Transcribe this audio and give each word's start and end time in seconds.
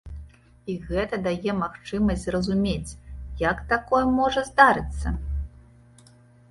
І 0.71 0.77
гэта 0.87 1.19
дае 1.27 1.51
магчымасць 1.59 2.23
зразумець, 2.23 2.97
як 3.47 3.57
такое 3.75 4.03
можа 4.19 4.41
здарыцца. 4.53 5.07